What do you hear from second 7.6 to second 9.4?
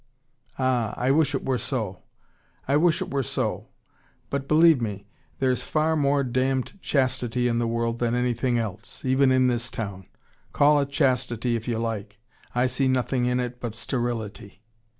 world, than anything else. Even